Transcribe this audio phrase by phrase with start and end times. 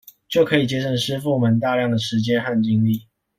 [0.27, 3.07] 就可以節省師傅們大量的時間和精力